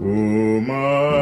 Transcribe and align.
o 0.00 0.60
mar. 0.60 1.17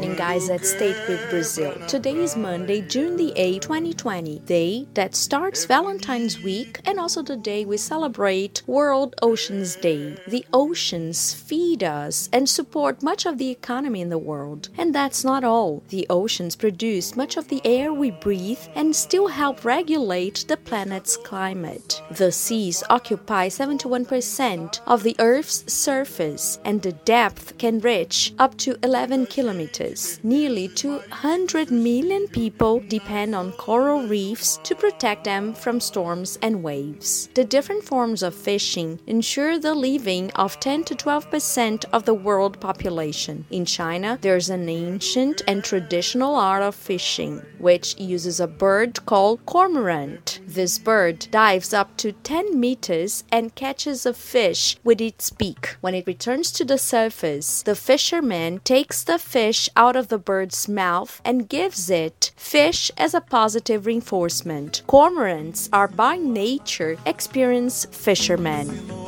Morning, 0.00 0.16
guys, 0.16 0.48
at 0.48 0.64
State 0.64 0.96
Grid 1.04 1.28
Brazil. 1.28 1.74
Today 1.86 2.16
is 2.16 2.34
Monday, 2.34 2.80
June 2.80 3.18
the 3.18 3.34
8th, 3.36 3.60
2020, 3.60 4.38
day 4.38 4.88
that 4.94 5.14
starts 5.14 5.66
Valentine's 5.66 6.40
Week 6.42 6.80
and 6.86 6.98
also 6.98 7.22
the 7.22 7.36
day 7.36 7.66
we 7.66 7.76
celebrate 7.76 8.62
World 8.66 9.14
Oceans 9.20 9.76
Day. 9.76 10.16
The 10.26 10.46
oceans 10.54 11.34
feed 11.34 11.84
us 11.84 12.30
and 12.32 12.48
support 12.48 13.02
much 13.02 13.26
of 13.26 13.36
the 13.36 13.50
economy 13.50 14.00
in 14.00 14.08
the 14.08 14.16
world. 14.16 14.70
And 14.78 14.94
that's 14.94 15.22
not 15.22 15.44
all. 15.44 15.82
The 15.90 16.06
oceans 16.08 16.56
produce 16.56 17.14
much 17.14 17.36
of 17.36 17.48
the 17.48 17.60
air 17.66 17.92
we 17.92 18.10
breathe 18.10 18.64
and 18.74 18.96
still 18.96 19.26
help 19.28 19.66
regulate 19.66 20.46
the 20.48 20.56
planet's 20.56 21.18
climate. 21.18 22.00
The 22.10 22.32
seas 22.32 22.82
occupy 22.88 23.48
71% 23.50 24.80
of 24.86 25.02
the 25.02 25.16
Earth's 25.18 25.70
surface, 25.70 26.58
and 26.64 26.80
the 26.80 26.92
depth 26.92 27.58
can 27.58 27.80
reach 27.80 28.32
up 28.38 28.56
to 28.58 28.78
11 28.82 29.26
kilometers. 29.26 29.89
Nearly 30.22 30.68
200 30.68 31.70
million 31.70 32.28
people 32.28 32.80
depend 32.88 33.34
on 33.34 33.52
coral 33.52 34.06
reefs 34.06 34.58
to 34.64 34.74
protect 34.74 35.24
them 35.24 35.54
from 35.54 35.80
storms 35.80 36.38
and 36.42 36.62
waves. 36.62 37.28
The 37.34 37.44
different 37.44 37.84
forms 37.84 38.22
of 38.22 38.34
fishing 38.34 39.00
ensure 39.06 39.58
the 39.58 39.74
living 39.74 40.30
of 40.32 40.60
10 40.60 40.84
to 40.84 40.94
12% 40.94 41.84
of 41.92 42.04
the 42.04 42.14
world 42.14 42.60
population. 42.60 43.44
In 43.50 43.64
China, 43.64 44.18
there's 44.20 44.50
an 44.50 44.68
ancient 44.68 45.42
and 45.46 45.64
traditional 45.64 46.34
art 46.34 46.62
of 46.62 46.74
fishing, 46.74 47.42
which 47.58 47.98
uses 47.98 48.40
a 48.40 48.46
bird 48.46 49.04
called 49.06 49.44
cormorant. 49.46 50.40
This 50.46 50.78
bird 50.78 51.26
dives 51.30 51.72
up 51.72 51.96
to 51.98 52.12
10 52.12 52.58
meters 52.58 53.24
and 53.30 53.54
catches 53.54 54.06
a 54.06 54.14
fish 54.14 54.76
with 54.84 55.00
its 55.00 55.30
beak. 55.30 55.76
When 55.80 55.94
it 55.94 56.06
returns 56.06 56.52
to 56.52 56.64
the 56.64 56.78
surface, 56.78 57.62
the 57.62 57.74
fisherman 57.74 58.60
takes 58.64 59.02
the 59.04 59.18
fish 59.18 59.68
out 59.80 59.96
of 59.96 60.08
the 60.08 60.18
bird's 60.18 60.68
mouth 60.68 61.22
and 61.24 61.48
gives 61.48 61.88
it 61.88 62.32
fish 62.36 62.90
as 62.98 63.14
a 63.14 63.20
positive 63.22 63.86
reinforcement. 63.86 64.82
Cormorants 64.86 65.70
are 65.72 65.88
by 65.88 66.18
nature 66.18 66.98
experienced 67.06 67.90
fishermen. 67.90 68.99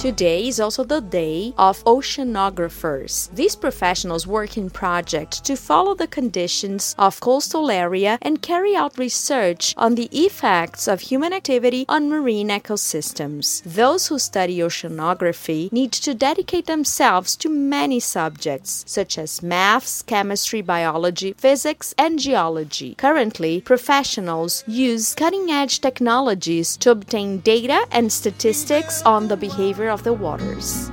Today 0.00 0.48
is 0.48 0.58
also 0.60 0.82
the 0.82 1.02
day 1.02 1.52
of 1.58 1.84
oceanographers. 1.84 3.30
These 3.34 3.54
professionals 3.54 4.26
work 4.26 4.56
in 4.56 4.70
projects 4.70 5.40
to 5.40 5.56
follow 5.56 5.94
the 5.94 6.06
conditions 6.06 6.94
of 6.98 7.20
coastal 7.20 7.70
area 7.70 8.18
and 8.22 8.40
carry 8.40 8.74
out 8.74 8.96
research 8.96 9.74
on 9.76 9.96
the 9.96 10.08
effects 10.10 10.88
of 10.88 11.02
human 11.02 11.34
activity 11.34 11.84
on 11.86 12.08
marine 12.08 12.48
ecosystems. 12.48 13.62
Those 13.64 14.06
who 14.06 14.18
study 14.18 14.60
oceanography 14.60 15.70
need 15.70 15.92
to 15.92 16.14
dedicate 16.14 16.64
themselves 16.64 17.36
to 17.36 17.50
many 17.50 18.00
subjects 18.00 18.84
such 18.86 19.18
as 19.18 19.42
maths, 19.42 20.00
chemistry, 20.00 20.62
biology, 20.62 21.34
physics, 21.36 21.94
and 21.98 22.18
geology. 22.18 22.94
Currently, 22.94 23.60
professionals 23.60 24.64
use 24.66 25.14
cutting-edge 25.14 25.82
technologies 25.82 26.78
to 26.78 26.90
obtain 26.90 27.40
data 27.40 27.84
and 27.92 28.10
statistics 28.10 29.02
on 29.02 29.28
the 29.28 29.36
behavior 29.36 29.89
of 29.90 30.02
the 30.04 30.12
waters. 30.12 30.90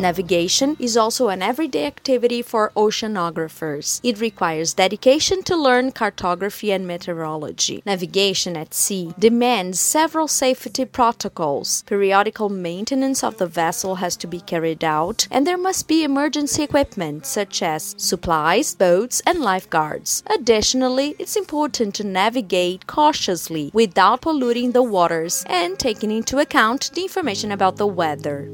Navigation 0.00 0.76
is 0.78 0.96
also 0.96 1.28
an 1.28 1.42
everyday 1.42 1.84
activity 1.86 2.40
for 2.40 2.72
oceanographers. 2.74 4.00
It 4.02 4.18
requires 4.18 4.72
dedication 4.72 5.42
to 5.42 5.54
learn 5.54 5.92
cartography 5.92 6.72
and 6.72 6.86
meteorology. 6.86 7.82
Navigation 7.84 8.56
at 8.56 8.72
sea 8.72 9.12
demands 9.18 9.78
several 9.78 10.26
safety 10.26 10.86
protocols. 10.86 11.82
Periodical 11.82 12.48
maintenance 12.48 13.22
of 13.22 13.36
the 13.36 13.46
vessel 13.46 13.96
has 13.96 14.16
to 14.16 14.26
be 14.26 14.40
carried 14.40 14.82
out, 14.82 15.28
and 15.30 15.46
there 15.46 15.58
must 15.58 15.86
be 15.86 16.02
emergency 16.02 16.62
equipment 16.62 17.26
such 17.26 17.62
as 17.62 17.94
supplies, 17.98 18.74
boats, 18.74 19.20
and 19.26 19.40
lifeguards. 19.40 20.22
Additionally, 20.34 21.14
it's 21.18 21.36
important 21.36 21.94
to 21.96 22.04
navigate 22.04 22.86
cautiously 22.86 23.70
without 23.74 24.22
polluting 24.22 24.72
the 24.72 24.82
waters 24.82 25.44
and 25.46 25.78
taking 25.78 26.10
into 26.10 26.38
account 26.38 26.90
the 26.94 27.02
information 27.02 27.52
about 27.52 27.76
the 27.76 27.86
weather. 27.86 28.48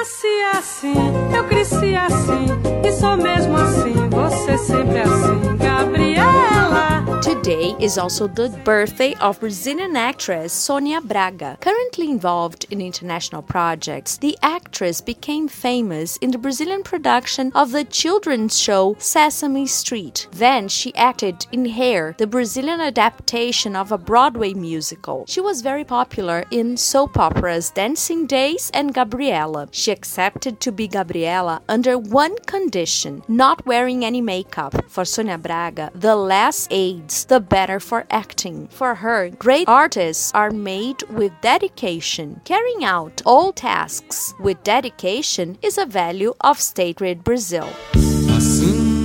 Nasci 0.00 0.42
assim, 0.54 0.94
eu 1.36 1.44
cresci 1.44 1.94
assim, 1.94 2.46
Is 7.78 7.96
also 7.96 8.26
the 8.26 8.48
birthday 8.64 9.14
of 9.20 9.40
Brazilian 9.40 9.96
actress 9.96 10.52
Sonia 10.52 11.00
Braga. 11.00 11.56
Currently 11.60 12.10
involved 12.10 12.66
in 12.68 12.80
international 12.80 13.42
projects, 13.42 14.18
the 14.18 14.36
actress 14.42 15.00
became 15.00 15.48
famous 15.48 16.16
in 16.18 16.30
the 16.30 16.38
Brazilian 16.38 16.82
production 16.82 17.52
of 17.54 17.70
the 17.70 17.84
children's 17.84 18.60
show 18.60 18.96
Sesame 18.98 19.66
Street. 19.66 20.26
Then 20.32 20.68
she 20.68 20.94
acted 20.94 21.46
in 21.52 21.64
Hair, 21.64 22.16
the 22.18 22.26
Brazilian 22.26 22.80
adaptation 22.80 23.76
of 23.76 23.92
a 23.92 23.98
Broadway 23.98 24.52
musical. 24.52 25.24
She 25.26 25.40
was 25.40 25.62
very 25.62 25.84
popular 25.84 26.44
in 26.50 26.76
soap 26.76 27.16
operas 27.18 27.70
Dancing 27.70 28.26
Days 28.26 28.70
and 28.74 28.92
Gabriela. 28.92 29.68
She 29.70 29.90
accepted 29.90 30.60
to 30.60 30.72
be 30.72 30.88
Gabriela 30.88 31.62
under 31.68 31.96
one 31.96 32.36
condition 32.46 33.22
not 33.26 33.64
wearing 33.64 34.04
any 34.04 34.20
makeup. 34.20 34.74
For 34.88 35.04
Sonia 35.04 35.38
Braga, 35.38 35.90
the 35.94 36.16
less 36.16 36.68
aids, 36.70 37.24
the 37.26 37.40
better 37.40 37.59
for 37.80 38.06
acting. 38.10 38.68
For 38.68 38.94
her, 38.94 39.28
great 39.28 39.68
artists 39.68 40.32
are 40.34 40.50
made 40.50 41.02
with 41.10 41.32
dedication. 41.42 42.40
Carrying 42.44 42.84
out 42.84 43.20
all 43.26 43.52
tasks 43.52 44.32
with 44.40 44.62
dedication 44.62 45.58
is 45.62 45.76
a 45.76 45.84
value 45.84 46.32
of 46.40 46.58
State 46.60 46.96
Grid 46.96 47.22
Brazil. 47.24 47.68
Assim 48.30 49.00